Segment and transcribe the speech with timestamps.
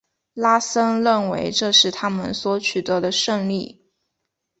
[0.33, 3.85] 拉森认为这是他们所取得的胜利。